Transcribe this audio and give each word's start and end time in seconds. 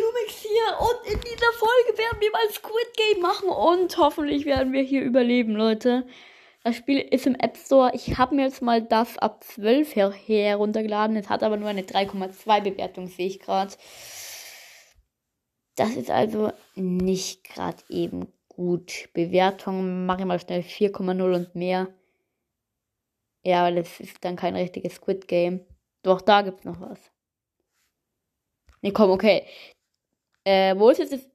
Lumix 0.00 0.42
hier 0.42 0.80
und 0.80 1.12
in 1.12 1.20
dieser 1.20 1.52
Folge 1.52 1.98
werden 1.98 2.20
wir 2.20 2.30
mal 2.30 2.50
Squid 2.50 2.96
Game 2.96 3.22
machen 3.22 3.48
und 3.48 3.96
hoffentlich 3.98 4.44
werden 4.44 4.72
wir 4.72 4.82
hier 4.82 5.02
überleben, 5.02 5.52
Leute. 5.52 6.06
Das 6.64 6.76
Spiel 6.76 6.98
ist 6.98 7.26
im 7.26 7.36
App 7.36 7.56
Store. 7.56 7.92
Ich 7.94 8.18
habe 8.18 8.34
mir 8.34 8.46
jetzt 8.46 8.60
mal 8.60 8.82
das 8.82 9.18
ab 9.18 9.44
12 9.44 9.94
her 9.94 10.10
heruntergeladen. 10.10 11.16
Es 11.16 11.28
hat 11.28 11.42
aber 11.44 11.56
nur 11.56 11.68
eine 11.68 11.82
3,2 11.82 12.60
Bewertung, 12.60 13.06
sehe 13.06 13.28
ich 13.28 13.38
gerade. 13.38 13.72
Das 15.76 15.94
ist 15.94 16.10
also 16.10 16.52
nicht 16.74 17.44
gerade 17.44 17.78
eben 17.88 18.32
gut. 18.48 19.10
Bewertung 19.12 20.06
mache 20.06 20.22
ich 20.22 20.26
mal 20.26 20.40
schnell 20.40 20.62
4,0 20.62 21.34
und 21.34 21.54
mehr. 21.54 21.88
Ja, 23.44 23.70
das 23.70 24.00
ist 24.00 24.24
dann 24.24 24.34
kein 24.34 24.56
richtiges 24.56 24.94
Squid 24.94 25.28
Game. 25.28 25.64
Doch, 26.02 26.20
da 26.20 26.42
gibt's 26.42 26.64
noch 26.64 26.80
was. 26.80 26.98
Nee, 28.80 28.90
komm, 28.90 29.10
okay. 29.10 29.46
Äh, 30.46 30.78
wo 30.78 30.90
ist 30.90 30.98
jetzt 30.98 31.12
das. 31.12 31.28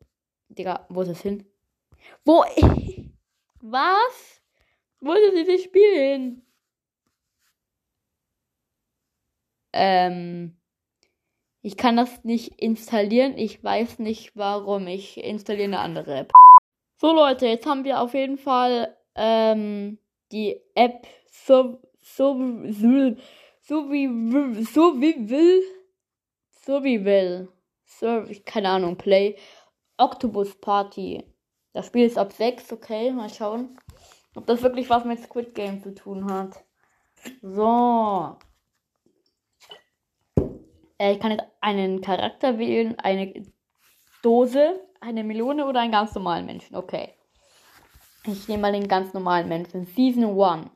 Digga, 0.48 0.86
wo 0.90 1.02
ist 1.02 1.12
das 1.12 1.22
hin? 1.22 1.46
Wo. 2.24 2.46
Was? 3.60 4.42
Wo 5.02 5.12
ist 5.12 5.36
jetzt 5.36 5.48
dieses 5.48 5.64
Spiel 5.66 5.94
hin? 5.96 6.46
Ähm. 9.74 10.58
Ich 11.62 11.76
kann 11.76 11.98
das 11.98 12.24
nicht 12.24 12.60
installieren. 12.60 13.38
Ich 13.38 13.62
weiß 13.62 14.00
nicht 14.00 14.36
warum. 14.36 14.88
Ich 14.88 15.18
installiere 15.18 15.66
eine 15.66 15.80
andere 15.80 16.20
App. 16.20 16.32
So 16.96 17.14
Leute, 17.14 17.48
jetzt 17.48 17.66
haben 17.66 17.84
wir 17.84 18.00
auf 18.00 18.14
jeden 18.14 18.38
Fall 18.38 18.96
ähm, 19.16 20.00
die 20.32 20.62
App 20.74 21.06
so, 21.30 21.82
so, 22.00 22.64
so, 22.70 23.16
so 23.62 23.92
wie 23.92 24.64
so 24.64 25.02
wie 25.02 25.30
will 25.30 25.64
so 26.64 26.84
wie 26.84 27.04
will 27.04 27.50
so 28.00 28.26
keine 28.46 28.70
Ahnung 28.70 28.98
Play 28.98 29.38
Octopus 29.98 30.60
Party. 30.60 31.24
Das 31.74 31.88
Spiel 31.88 32.06
ist 32.06 32.18
ab 32.18 32.34
6, 32.34 32.74
okay, 32.74 33.12
mal 33.12 33.30
schauen, 33.30 33.78
ob 34.36 34.46
das 34.46 34.62
wirklich 34.62 34.90
was 34.90 35.06
mit 35.06 35.20
Squid 35.20 35.54
Game 35.54 35.82
zu 35.82 35.94
tun 35.94 36.32
hat. 36.32 36.64
So. 37.42 38.38
Äh, 40.98 41.14
ich 41.14 41.20
kann 41.20 41.32
jetzt 41.32 41.46
einen 41.62 42.02
Charakter 42.02 42.58
wählen, 42.58 42.98
eine 43.00 43.46
Dose, 44.22 44.82
eine 45.00 45.24
Melone 45.24 45.66
oder 45.66 45.82
einen 45.82 45.92
ganz 45.92 46.14
normalen 46.16 46.46
Menschen. 46.46 46.76
Okay. 46.76 47.16
Ich 48.26 48.48
nehme 48.48 48.62
mal 48.62 48.72
den 48.72 48.88
ganz 48.88 49.14
normalen 49.14 49.48
Menschen. 49.48 49.86
Season 49.86 50.40
1. 50.40 50.70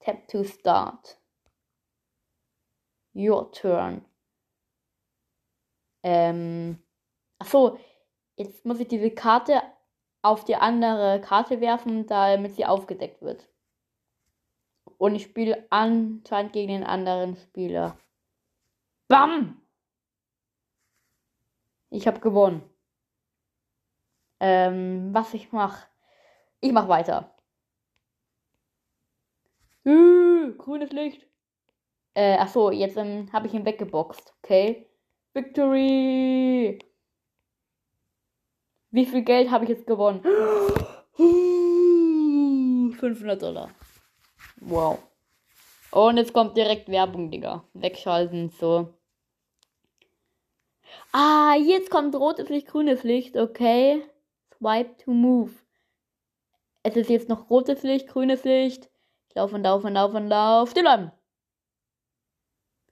Tap 0.00 0.28
to 0.28 0.44
start. 0.44 1.18
Your 3.14 3.50
turn. 3.52 4.04
Ähm. 6.02 6.82
Achso, 7.38 7.78
jetzt 8.36 8.64
muss 8.64 8.80
ich 8.80 8.88
diese 8.88 9.10
Karte 9.10 9.62
auf 10.22 10.44
die 10.44 10.56
andere 10.56 11.20
Karte 11.20 11.60
werfen, 11.60 12.06
damit 12.06 12.54
sie 12.54 12.64
aufgedeckt 12.64 13.22
wird. 13.22 13.48
Und 14.98 15.16
ich 15.16 15.24
spiele 15.24 15.66
anscheinend 15.70 16.52
gegen 16.52 16.72
den 16.72 16.84
anderen 16.84 17.36
Spieler. 17.36 17.98
Bam! 19.08 19.60
Ich 21.90 22.06
habe 22.06 22.20
gewonnen. 22.20 22.62
Ähm, 24.40 25.12
was 25.12 25.34
ich 25.34 25.52
mache. 25.52 25.88
Ich 26.60 26.72
mach 26.72 26.88
weiter. 26.88 27.34
Äh, 29.84 30.52
grünes 30.56 30.90
Licht. 30.92 31.26
Äh, 32.14 32.36
ach 32.38 32.48
so, 32.48 32.70
jetzt 32.70 32.96
ähm, 32.96 33.28
habe 33.32 33.48
ich 33.48 33.54
ihn 33.54 33.64
weggeboxt. 33.64 34.34
Okay. 34.42 34.88
Victory! 35.34 36.78
Wie 38.90 39.06
viel 39.06 39.22
Geld 39.22 39.50
habe 39.50 39.64
ich 39.64 39.70
jetzt 39.70 39.86
gewonnen? 39.86 40.22
500 42.92 43.42
Dollar. 43.42 43.70
Wow. 44.60 44.98
Und 45.90 46.18
jetzt 46.18 46.32
kommt 46.32 46.56
direkt 46.56 46.88
Werbung, 46.88 47.30
Digga. 47.30 47.64
Wegschalten, 47.72 48.50
so. 48.50 48.94
Ah, 51.12 51.54
jetzt 51.54 51.90
kommt 51.90 52.14
rotes 52.14 52.48
Licht, 52.48 52.66
grünes 52.66 53.02
Licht, 53.02 53.36
okay. 53.36 54.02
Swipe 54.58 54.96
to 54.98 55.10
move. 55.12 55.52
Es 56.82 56.96
ist 56.96 57.10
jetzt 57.10 57.28
noch 57.28 57.48
rotes 57.48 57.82
Licht, 57.82 58.08
grünes 58.08 58.44
Licht. 58.44 58.90
Ich 59.28 59.34
laufe 59.34 59.54
und 59.54 59.62
laufe 59.62 59.86
und 59.86 59.94
laufe 59.94 60.16
und 60.16 60.28
laufe. 60.28 60.70
Still 60.70 60.82
bleiben. 60.82 61.12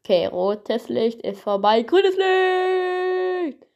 Okay, 0.03 0.27
rotes 0.27 0.89
Licht 0.89 1.21
ist 1.23 1.43
vorbei. 1.43 1.83
Grünes 1.83 2.17
Licht! 2.17 3.67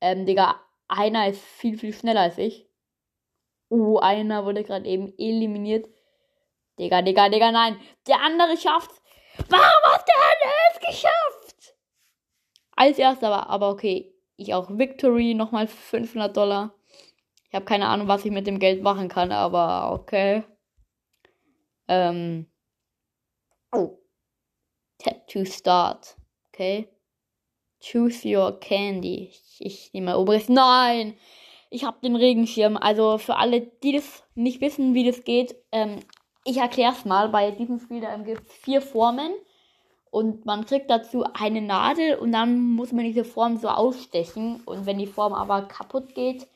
Ähm, 0.00 0.26
Digga, 0.26 0.60
einer 0.88 1.28
ist 1.28 1.40
viel, 1.42 1.78
viel 1.78 1.92
schneller 1.92 2.22
als 2.22 2.38
ich. 2.38 2.68
Uh, 3.70 3.98
einer 3.98 4.44
wurde 4.44 4.64
gerade 4.64 4.86
eben 4.86 5.12
eliminiert. 5.18 5.88
Digga, 6.78 7.02
Digga, 7.02 7.28
Digga, 7.28 7.52
nein. 7.52 7.80
Der 8.06 8.20
andere 8.20 8.56
schafft's. 8.56 9.00
Warum 9.48 9.92
hat 9.92 10.04
der 10.08 10.50
es 10.72 10.80
geschafft? 10.80 11.74
Als 12.74 12.98
erster 12.98 13.30
war, 13.30 13.48
aber 13.48 13.70
okay. 13.70 14.14
Ich 14.36 14.54
auch 14.54 14.68
Victory, 14.70 15.34
nochmal 15.34 15.68
500 15.68 16.36
Dollar. 16.36 16.74
Ich 17.48 17.54
habe 17.54 17.64
keine 17.64 17.88
Ahnung, 17.88 18.08
was 18.08 18.24
ich 18.24 18.30
mit 18.30 18.46
dem 18.46 18.58
Geld 18.58 18.82
machen 18.82 19.08
kann, 19.08 19.32
aber 19.32 19.92
okay. 19.92 20.44
Ähm. 21.88 22.46
Oh. 23.72 23.98
Tap 24.98 25.26
to 25.28 25.44
start. 25.44 26.16
Okay. 26.48 26.88
Choose 27.80 28.24
your 28.24 28.58
candy. 28.58 29.30
Ich, 29.30 29.56
ich 29.60 29.92
nehme 29.92 30.06
mal 30.06 30.16
oberes. 30.16 30.48
Nein! 30.48 31.14
Ich 31.70 31.84
habe 31.84 31.98
den 32.02 32.16
Regenschirm. 32.16 32.76
Also 32.76 33.18
für 33.18 33.36
alle, 33.36 33.60
die 33.60 33.92
das 33.92 34.24
nicht 34.34 34.60
wissen, 34.60 34.94
wie 34.94 35.04
das 35.04 35.22
geht, 35.24 35.54
ähm, 35.70 36.00
ich 36.44 36.56
erkläre 36.56 36.92
es 36.92 37.04
mal. 37.04 37.28
Bei 37.28 37.50
diesem 37.50 37.78
Spiel 37.78 38.00
gibt 38.24 38.46
es 38.46 38.52
vier 38.52 38.80
Formen. 38.80 39.32
Und 40.10 40.46
man 40.46 40.64
kriegt 40.64 40.90
dazu 40.90 41.24
eine 41.34 41.60
Nadel 41.60 42.16
und 42.16 42.32
dann 42.32 42.58
muss 42.58 42.92
man 42.92 43.04
diese 43.04 43.24
Form 43.24 43.58
so 43.58 43.68
ausstechen. 43.68 44.62
Und 44.64 44.86
wenn 44.86 44.98
die 44.98 45.06
Form 45.06 45.34
aber 45.34 45.62
kaputt 45.62 46.14
geht, 46.14 46.48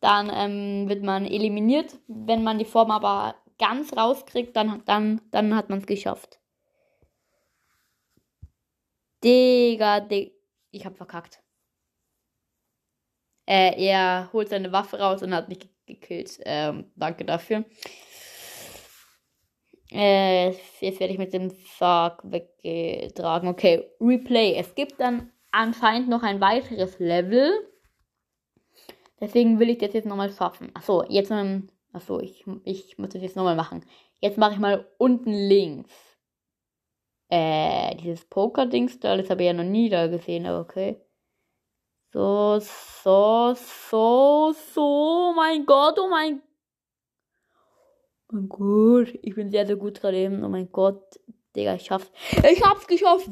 dann 0.00 0.30
ähm, 0.32 0.88
wird 0.88 1.02
man 1.02 1.26
eliminiert. 1.26 1.98
Wenn 2.06 2.44
man 2.44 2.58
die 2.58 2.64
Form 2.64 2.92
aber 2.92 3.34
ganz 3.58 3.96
rauskriegt, 3.96 4.54
dann, 4.56 4.82
dann, 4.86 5.20
dann 5.32 5.56
hat 5.56 5.68
man 5.68 5.80
es 5.80 5.86
geschafft. 5.86 6.38
Digga, 9.26 10.00
Digga. 10.00 10.30
Ich 10.70 10.86
hab 10.86 10.96
verkackt. 10.96 11.42
Äh, 13.46 13.86
er 13.86 14.30
holt 14.32 14.48
seine 14.48 14.72
Waffe 14.72 14.98
raus 14.98 15.22
und 15.22 15.34
hat 15.34 15.48
mich 15.48 15.58
gekillt. 15.86 16.38
Ähm, 16.44 16.92
danke 16.96 17.24
dafür. 17.24 17.64
Äh, 19.90 20.50
jetzt 20.80 21.00
werde 21.00 21.12
ich 21.12 21.18
mit 21.18 21.32
dem 21.32 21.50
Sarg 21.78 22.20
weggetragen. 22.24 23.48
Okay, 23.48 23.88
Replay. 24.00 24.54
Es 24.54 24.74
gibt 24.74 25.00
dann 25.00 25.32
anscheinend 25.52 26.08
noch 26.08 26.22
ein 26.22 26.40
weiteres 26.40 26.98
Level. 26.98 27.50
Deswegen 29.20 29.58
will 29.58 29.70
ich 29.70 29.78
das 29.78 29.94
jetzt 29.94 30.06
nochmal 30.06 30.30
schaffen. 30.30 30.70
Achso, 30.74 31.04
jetzt, 31.08 31.30
ähm, 31.30 31.68
achso, 31.92 32.20
ich, 32.20 32.44
ich 32.64 32.98
muss 32.98 33.10
das 33.10 33.22
jetzt 33.22 33.36
nochmal 33.36 33.56
machen. 33.56 33.84
Jetzt 34.20 34.38
mache 34.38 34.52
ich 34.52 34.58
mal 34.58 34.86
unten 34.98 35.32
links. 35.32 35.92
Äh, 37.28 37.96
dieses 37.96 38.24
Poker-Dings 38.24 39.00
da, 39.00 39.16
das 39.16 39.30
habe 39.30 39.42
ich 39.42 39.46
ja 39.46 39.52
noch 39.52 39.64
nie 39.64 39.88
da 39.88 40.06
gesehen, 40.06 40.46
aber 40.46 40.60
okay. 40.60 41.00
So, 42.12 42.60
so, 42.60 43.54
so, 43.54 44.54
so, 44.74 45.32
mein 45.36 45.66
Gott, 45.66 45.98
oh 45.98 46.08
mein 46.08 46.40
mein 48.32 48.48
Gott, 48.48 49.14
ich 49.22 49.34
bin 49.34 49.50
sehr, 49.50 49.66
sehr 49.66 49.76
gut 49.76 50.00
gerade 50.00 50.16
eben. 50.18 50.42
Oh 50.44 50.48
mein 50.48 50.70
Gott, 50.72 51.02
Digga, 51.54 51.74
ich 51.76 51.84
schaff's. 51.84 52.10
Ich 52.50 52.62
hab's 52.62 52.86
geschafft! 52.86 53.28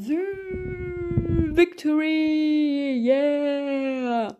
Victory! 1.57 3.01
Yeah! 3.05 4.37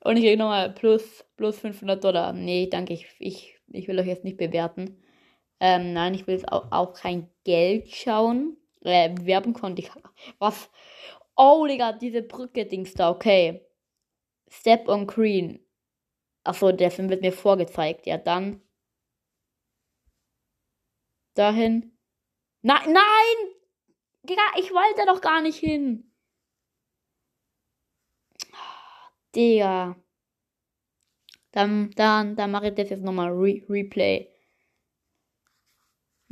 Und 0.00 0.16
ich 0.16 0.24
krieg 0.24 0.38
nochmal 0.38 0.72
plus, 0.72 1.24
plus 1.36 1.58
500 1.58 2.02
Dollar. 2.02 2.32
Nee, 2.32 2.68
danke, 2.70 2.94
ich, 2.94 3.06
ich, 3.18 3.56
ich 3.68 3.88
will 3.88 3.98
euch 3.98 4.06
jetzt 4.06 4.24
nicht 4.24 4.36
bewerten. 4.36 5.02
Ähm, 5.60 5.92
nein, 5.92 6.14
ich 6.14 6.26
will 6.26 6.34
jetzt 6.34 6.50
auch, 6.50 6.72
auch 6.72 6.94
kein 6.94 7.28
Geld 7.44 7.88
schauen. 7.88 8.56
Äh, 8.84 9.14
Werbung 9.20 9.54
konnte 9.54 9.82
ich. 9.82 9.90
Was? 10.38 10.70
Oh, 11.36 11.66
Digga, 11.66 11.92
diese 11.92 12.22
Brücke-Dings 12.22 12.94
da, 12.94 13.10
okay. 13.10 13.66
Step 14.48 14.88
on 14.88 15.06
Green. 15.06 15.60
Achso, 16.44 16.72
der 16.72 16.90
Film 16.90 17.08
wird 17.10 17.22
mir 17.22 17.32
vorgezeigt. 17.32 18.06
Ja, 18.06 18.18
dann. 18.18 18.60
Dahin. 21.34 21.92
Nein, 22.62 22.92
nein! 22.92 23.54
Digga, 24.24 24.42
ich 24.58 24.70
wollte 24.72 25.06
doch 25.06 25.20
gar 25.20 25.42
nicht 25.42 25.58
hin. 25.58 26.10
Digga. 29.34 29.96
Dann, 31.52 31.90
dann, 31.96 32.36
dann 32.36 32.50
mache 32.50 32.68
ich 32.68 32.74
das 32.74 32.90
jetzt 32.90 33.02
nochmal 33.04 33.30
Re 33.30 33.62
Replay. 33.68 34.33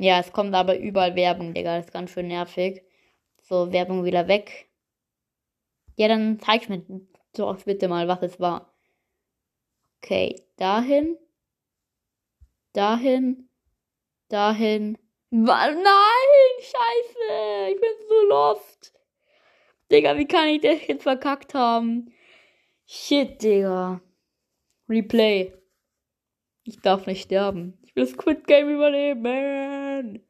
Ja, 0.02 0.18
es 0.18 0.32
kommt 0.32 0.52
aber 0.52 0.76
überall 0.80 1.14
Werbung, 1.14 1.54
Digga. 1.54 1.76
Das 1.76 1.86
ist 1.86 1.92
ganz 1.92 2.10
schön 2.10 2.26
nervig. 2.26 2.82
So, 3.40 3.72
Werbung 3.72 4.04
wieder 4.04 4.26
weg. 4.26 4.68
Ja, 5.94 6.08
dann 6.08 6.40
zeig's 6.40 6.68
mir. 6.68 6.82
Doch, 7.36 7.62
bitte 7.62 7.86
mal, 7.86 8.08
was 8.08 8.20
es 8.22 8.40
war. 8.40 8.74
Okay, 9.98 10.42
dahin. 10.56 11.16
Dahin. 12.72 13.48
Dahin. 14.28 14.98
Nein, 15.30 15.70
scheiße. 16.58 17.70
Ich 17.72 17.80
bin 17.80 17.90
so 18.08 18.28
lost. 18.28 18.92
Digga, 19.92 20.18
wie 20.18 20.26
kann 20.26 20.48
ich 20.48 20.62
das 20.62 20.84
jetzt 20.88 21.04
verkackt 21.04 21.54
haben? 21.54 22.12
Shit, 22.86 23.40
Digga. 23.40 24.00
Replay. 24.88 25.52
Ich 26.64 26.80
darf 26.80 27.06
nicht 27.06 27.22
sterben. 27.22 27.78
Ich 27.94 27.96
will 27.96 28.06
Squid 28.06 28.46
Game 28.46 28.70
überleben. 28.70 30.26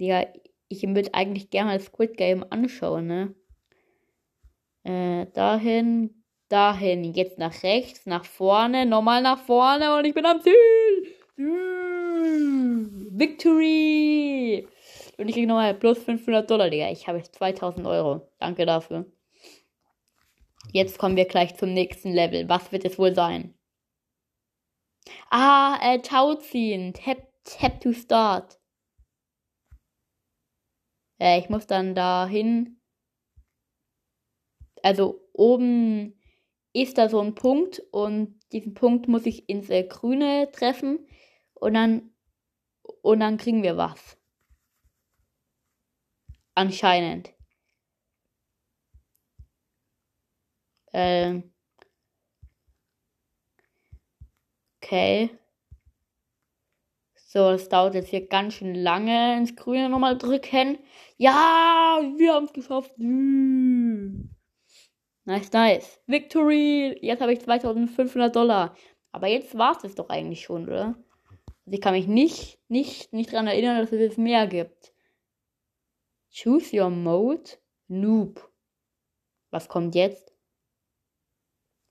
Digga, 0.00 0.26
ich 0.68 0.82
würde 0.82 1.14
eigentlich 1.14 1.50
gerne 1.50 1.74
das 1.74 1.86
Squid 1.86 2.16
Game 2.16 2.44
anschauen, 2.50 3.06
ne? 3.06 3.34
Äh, 4.82 5.26
dahin, 5.32 6.24
dahin. 6.48 7.04
Jetzt 7.04 7.38
nach 7.38 7.62
rechts, 7.62 8.06
nach 8.06 8.24
vorne, 8.24 8.86
nochmal 8.86 9.22
nach 9.22 9.38
vorne 9.38 9.96
und 9.96 10.04
ich 10.04 10.14
bin 10.14 10.26
am 10.26 10.40
Ziel. 10.40 10.56
Victory! 13.12 14.66
Und 15.16 15.28
ich 15.28 15.34
kriege 15.34 15.46
nochmal 15.46 15.74
plus 15.74 16.02
500 16.02 16.50
Dollar, 16.50 16.70
Digga. 16.70 16.90
Ich 16.90 17.06
habe 17.06 17.18
jetzt 17.18 17.36
2000 17.36 17.86
Euro. 17.86 18.28
Danke 18.40 18.66
dafür. 18.66 19.06
Jetzt 20.72 20.98
kommen 20.98 21.16
wir 21.16 21.26
gleich 21.26 21.56
zum 21.56 21.72
nächsten 21.72 22.12
Level. 22.12 22.48
Was 22.48 22.72
wird 22.72 22.84
es 22.84 22.98
wohl 22.98 23.14
sein? 23.14 23.54
Ah, 25.30 25.78
äh, 25.82 26.00
Tau 26.00 26.34
ziehen. 26.36 26.92
Tap, 26.94 27.18
tap 27.44 27.80
to 27.80 27.92
start. 27.92 28.58
Äh, 31.20 31.38
ich 31.40 31.48
muss 31.50 31.66
dann 31.66 31.94
dahin. 31.94 32.80
Also 34.82 35.20
oben 35.32 36.18
ist 36.72 36.98
da 36.98 37.08
so 37.08 37.20
ein 37.20 37.34
Punkt 37.34 37.80
und 37.92 38.38
diesen 38.52 38.74
Punkt 38.74 39.08
muss 39.08 39.26
ich 39.26 39.48
ins 39.48 39.68
äh, 39.70 39.84
Grüne 39.84 40.50
treffen 40.52 41.06
und 41.54 41.74
dann 41.74 42.10
und 43.02 43.20
dann 43.20 43.36
kriegen 43.38 43.62
wir 43.62 43.76
was. 43.76 44.18
Anscheinend. 46.54 47.32
Ähm. 50.92 51.49
Okay. 54.82 55.30
So, 57.14 57.52
das 57.52 57.68
dauert 57.68 57.94
jetzt 57.94 58.08
hier 58.08 58.26
ganz 58.26 58.54
schön 58.54 58.74
lange. 58.74 59.36
Ins 59.36 59.54
Grüne 59.54 59.88
nochmal 59.88 60.18
drücken. 60.18 60.78
Ja, 61.16 62.00
wir 62.16 62.34
haben 62.34 62.46
es 62.46 62.52
geschafft. 62.52 62.92
Nice, 62.98 64.26
nice. 65.52 66.00
Victory! 66.06 66.98
Jetzt 67.00 67.20
habe 67.20 67.32
ich 67.32 67.40
2500 67.40 68.34
Dollar. 68.34 68.74
Aber 69.12 69.28
jetzt 69.28 69.56
war 69.56 69.78
es 69.84 69.94
doch 69.94 70.08
eigentlich 70.08 70.42
schon, 70.42 70.66
oder? 70.66 70.96
Also 71.66 71.76
ich 71.76 71.80
kann 71.80 71.94
mich 71.94 72.08
nicht, 72.08 72.58
nicht, 72.68 73.12
nicht 73.12 73.32
daran 73.32 73.46
erinnern, 73.46 73.78
dass 73.78 73.92
es 73.92 74.00
jetzt 74.00 74.18
mehr 74.18 74.46
gibt. 74.46 74.92
Choose 76.32 76.76
your 76.76 76.90
mode. 76.90 77.50
Noob. 77.86 78.50
Was 79.50 79.68
kommt 79.68 79.94
jetzt? 79.94 80.32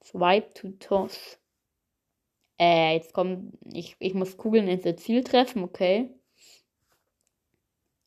Swipe 0.03 0.53
to 0.53 0.71
toss. 0.79 1.39
Äh, 2.59 2.95
jetzt 2.95 3.13
kommt. 3.13 3.53
Ich, 3.73 3.95
ich 3.99 4.13
muss 4.13 4.37
Kugeln 4.37 4.67
ins 4.67 4.83
Ziel 5.01 5.23
treffen, 5.23 5.63
okay. 5.63 6.13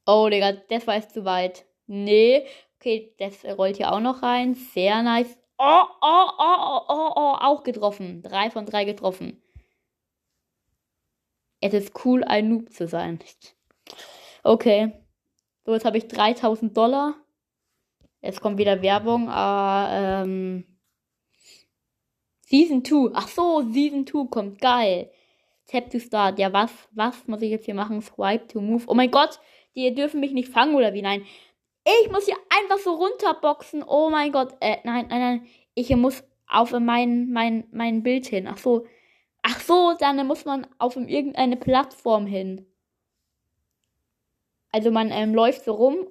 Oh, 0.07 0.29
Digga, 0.31 0.53
das 0.53 0.87
war 0.87 0.97
jetzt 0.97 1.15
zu 1.15 1.25
weit. 1.25 1.65
Nee. 1.87 2.47
Okay, 2.79 3.15
das 3.19 3.45
rollt 3.57 3.77
hier 3.77 3.93
auch 3.93 4.01
noch 4.01 4.23
rein. 4.23 4.55
Sehr 4.55 5.03
nice. 5.03 5.39
Oh, 5.59 5.85
oh, 6.01 6.29
oh, 6.39 6.57
oh, 6.59 6.81
oh, 6.89 7.13
oh, 7.15 7.37
auch 7.41 7.63
getroffen. 7.63 8.23
Drei 8.23 8.51
von 8.51 8.67
drei 8.67 8.85
getroffen. 8.85 9.41
Es 11.61 11.73
ist 11.73 12.05
cool, 12.05 12.25
ein 12.25 12.49
Noob 12.49 12.73
zu 12.73 12.89
sein. 12.89 13.21
Okay. 14.43 14.93
So, 15.65 15.73
jetzt 15.73 15.85
habe 15.85 15.99
ich 15.99 16.09
3000 16.09 16.77
Dollar. 16.77 17.15
Es 18.21 18.41
kommt 18.41 18.59
wieder 18.59 18.83
Werbung. 18.83 19.29
Äh, 19.29 20.23
ähm, 20.23 20.72
Season 22.53 22.85
2. 22.85 23.13
Ach 23.15 23.29
so, 23.29 23.63
Season 23.63 24.07
2 24.07 24.27
kommt. 24.29 24.61
Geil. 24.61 25.11
Tap 25.67 25.89
to 25.89 25.99
start. 25.99 26.39
Ja, 26.39 26.53
was, 26.53 26.71
was 26.91 27.27
muss 27.27 27.41
ich 27.41 27.51
jetzt 27.51 27.65
hier 27.65 27.75
machen? 27.75 28.03
Swipe 28.03 28.47
to 28.49 28.61
move. 28.61 28.85
Oh 28.89 28.95
mein 28.95 29.11
Gott, 29.11 29.41
die 29.75 29.95
dürfen 29.95 30.21
mich 30.21 30.33
nicht 30.33 30.51
fangen 30.51 30.75
oder 30.75 30.93
wie? 30.93 31.01
Nein. 31.01 31.25
Ich 31.83 32.11
muss 32.11 32.27
hier 32.27 32.37
einfach 32.51 32.77
so 32.77 32.93
runterboxen. 32.93 33.83
Oh 33.83 34.11
mein 34.11 34.33
Gott. 34.33 34.55
Äh, 34.61 34.77
nein, 34.85 35.07
nein, 35.09 35.21
nein. 35.21 35.47
Ich 35.75 35.97
muss 35.97 36.23
auf 36.47 36.73
mein, 36.73 37.33
mein, 37.33 37.65
mein 37.73 38.03
Bild 38.03 38.27
hin. 38.27 38.47
Ach 38.47 38.59
so. 38.59 38.85
Ach 39.41 39.59
so, 39.59 39.95
dann 39.99 40.25
muss 40.27 40.45
man 40.45 40.67
auf 40.77 40.95
irgendeine 40.97 41.57
Plattform 41.57 42.27
hin. 42.27 42.67
Also 44.73 44.91
man 44.91 45.11
ähm, 45.11 45.35
läuft 45.35 45.65
so 45.65 45.73
rum 45.73 46.07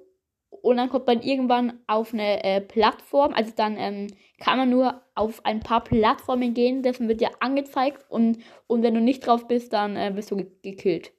und 0.62 0.76
dann 0.76 0.88
kommt 0.88 1.06
man 1.06 1.22
irgendwann 1.22 1.80
auf 1.86 2.14
eine 2.14 2.42
äh, 2.44 2.60
Plattform. 2.60 3.34
Also 3.34 3.52
dann 3.54 3.76
ähm, 3.76 4.06
kann 4.38 4.58
man 4.58 4.70
nur 4.70 5.02
auf 5.14 5.44
ein 5.44 5.60
paar 5.60 5.84
Plattformen 5.84 6.54
gehen, 6.54 6.82
dessen 6.82 7.08
wird 7.08 7.20
dir 7.20 7.30
angezeigt 7.40 8.08
und, 8.08 8.38
und 8.68 8.82
wenn 8.82 8.94
du 8.94 9.00
nicht 9.00 9.26
drauf 9.26 9.48
bist, 9.48 9.72
dann 9.72 9.96
äh, 9.96 10.12
bist 10.14 10.30
du 10.30 10.36
ge 10.36 10.46
gekillt. 10.62 11.12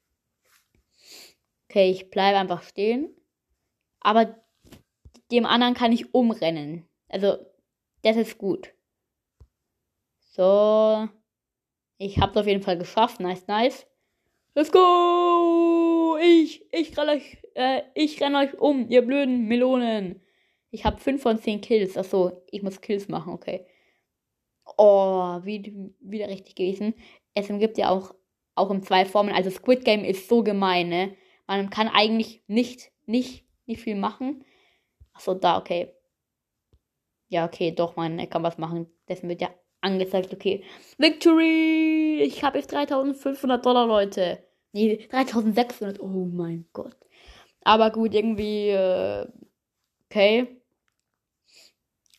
Okay, 1.69 1.91
ich 1.91 2.09
bleibe 2.09 2.37
einfach 2.37 2.63
stehen. 2.63 3.09
Aber 3.99 4.35
dem 5.31 5.45
anderen 5.45 5.73
kann 5.73 5.91
ich 5.91 6.13
umrennen. 6.13 6.87
Also, 7.09 7.37
das 8.03 8.15
ist 8.15 8.37
gut. 8.37 8.73
So. 10.19 11.09
Ich 11.97 12.19
hab's 12.19 12.37
auf 12.37 12.47
jeden 12.47 12.61
Fall 12.61 12.77
geschafft. 12.77 13.19
Nice, 13.19 13.47
nice. 13.47 13.87
Let's 14.55 14.71
go! 14.71 15.42
Ich, 16.25 16.65
ich 16.71 16.97
renn 16.97 17.09
euch, 17.09 17.37
äh, 17.53 17.81
ich 17.95 18.21
renn 18.21 18.35
euch 18.37 18.57
um, 18.57 18.89
ihr 18.89 19.01
blöden 19.01 19.45
Melonen. 19.49 20.21
Ich 20.71 20.85
hab 20.85 21.01
5 21.01 21.21
von 21.21 21.37
10 21.37 21.59
Kills. 21.59 21.97
Achso, 21.97 22.43
ich 22.49 22.63
muss 22.63 22.79
Kills 22.79 23.09
machen, 23.09 23.33
okay. 23.33 23.65
Oh, 24.77 25.41
wie, 25.43 25.91
wieder 25.99 26.29
richtig 26.29 26.55
gewesen. 26.55 26.93
Es 27.33 27.49
gibt 27.49 27.77
ja 27.77 27.89
auch, 27.89 28.15
auch 28.55 28.71
im 28.71 28.83
zwei 28.83 29.03
Formen. 29.03 29.33
Also 29.33 29.49
Squid 29.49 29.83
Game 29.83 30.05
ist 30.05 30.29
so 30.29 30.43
gemein, 30.43 30.87
ne? 30.87 31.13
Man 31.45 31.69
kann 31.69 31.89
eigentlich 31.89 32.41
nicht, 32.47 32.91
nicht, 33.05 33.43
nicht 33.65 33.81
viel 33.81 33.95
machen. 33.95 34.45
Achso, 35.11 35.33
da, 35.33 35.57
okay. 35.57 35.91
Ja, 37.27 37.45
okay, 37.45 37.71
doch, 37.71 37.97
man 37.97 38.29
kann 38.29 38.43
was 38.43 38.57
machen. 38.57 38.87
Dessen 39.09 39.27
wird 39.27 39.41
ja 39.41 39.49
angezeigt, 39.81 40.33
okay. 40.33 40.63
Victory! 40.97 42.21
Ich 42.21 42.45
habe 42.45 42.59
jetzt 42.59 42.71
3500 42.71 43.65
Dollar, 43.65 43.85
Leute. 43.87 44.41
Nee, 44.73 45.07
3600. 45.09 45.99
Oh 46.01 46.25
mein 46.25 46.67
Gott. 46.73 46.97
Aber 47.63 47.91
gut, 47.91 48.13
irgendwie, 48.13 48.69
äh, 48.69 49.27
okay. 50.09 50.61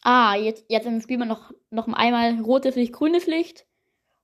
Ah, 0.03 0.37
jetzt, 0.37 0.65
jetzt 0.69 0.85
spielen 1.03 1.21
wir 1.21 1.27
noch, 1.27 1.53
noch 1.71 1.89
einmal 1.89 2.41
rotes 2.41 2.77
Licht, 2.77 2.93
grünes 2.93 3.27
Licht. 3.27 3.67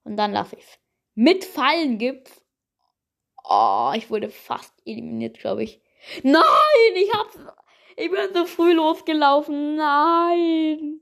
Und 0.04 0.16
dann 0.16 0.32
lasse 0.32 0.56
ich 0.56 0.62
es. 0.62 0.78
Mit 1.14 1.44
Fallen 1.44 1.98
gibt's. 1.98 2.42
Oh, 3.44 3.92
ich 3.94 4.10
wurde 4.10 4.30
fast 4.30 4.74
eliminiert, 4.86 5.38
glaube 5.38 5.64
ich. 5.64 5.82
Nein, 6.22 6.42
ich 6.94 7.12
hab's. 7.14 7.38
Ich 7.96 8.10
bin 8.10 8.32
so 8.32 8.46
früh 8.46 8.72
losgelaufen. 8.72 9.76
Nein. 9.76 11.00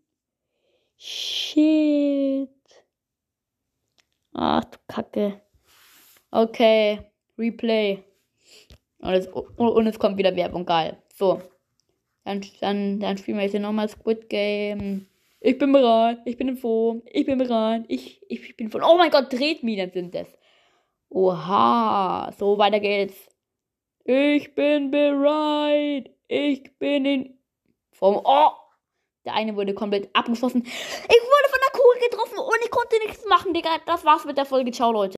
Shit. 0.96 2.48
Ach 4.32 4.64
du 4.64 4.78
Kacke. 4.88 5.42
Okay. 6.30 7.10
Replay. 7.38 8.02
Und 8.98 9.14
es, 9.14 9.26
und 9.28 9.86
es 9.86 9.98
kommt 9.98 10.18
wieder 10.18 10.34
Werbung. 10.34 10.66
Geil. 10.66 10.96
So. 11.14 11.40
Dann, 12.24 12.44
dann, 12.60 13.00
dann 13.00 13.16
spielen 13.16 13.38
wir 13.38 13.44
jetzt 13.44 13.52
hier 13.52 13.60
nochmal 13.60 13.88
Squid 13.88 14.28
Game. 14.28 15.06
Ich 15.40 15.56
bin 15.56 15.72
bereit. 15.72 16.18
Ich 16.24 16.36
bin 16.36 16.56
froh. 16.56 17.02
Ich 17.06 17.26
bin 17.26 17.38
bereit. 17.38 17.84
Ich, 17.88 18.20
ich 18.28 18.56
bin 18.56 18.70
von. 18.70 18.82
Oh 18.82 18.96
mein 18.96 19.10
Gott, 19.10 19.30
Tretminen 19.30 19.90
sind 19.90 20.14
das. 20.14 20.26
Oha. 21.08 22.30
So, 22.36 22.58
weiter 22.58 22.80
geht's. 22.80 23.16
Ich 24.04 24.54
bin 24.54 24.90
bereit. 24.90 26.10
Ich 26.26 26.78
bin 26.78 27.04
in. 27.04 27.38
Vom. 27.92 28.20
Oh! 28.24 28.50
Der 29.24 29.34
eine 29.34 29.54
wurde 29.56 29.74
komplett 29.74 30.08
abgeschossen. 30.14 30.62
Ich 30.64 30.72
wurde 30.72 31.48
von 31.50 31.60
der 31.64 31.80
Kugel 31.80 32.08
getroffen 32.10 32.38
und 32.38 32.64
ich 32.64 32.70
konnte 32.70 32.98
nichts 33.06 33.26
machen, 33.26 33.52
Digga. 33.52 33.70
Das 33.86 34.04
war's 34.04 34.24
mit 34.24 34.38
der 34.38 34.46
Folge. 34.46 34.70
Ciao, 34.70 34.92
Leute. 34.92 35.16